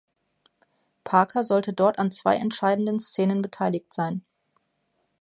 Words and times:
Parker 1.03 1.43
sollte 1.43 1.73
dort 1.73 1.99
an 1.99 2.09
zwei 2.09 2.35
entscheidenden 2.35 2.99
Szenen 2.99 3.43
beteiligt 3.43 3.93
sein. 3.93 4.25